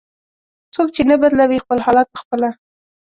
"څوک 0.75 0.87
چې 0.95 1.01
نه 1.09 1.15
بدلوي 1.21 1.57
خپل 1.63 1.77
حالت 1.85 2.07
په 2.11 2.17
خپله". 2.23 2.49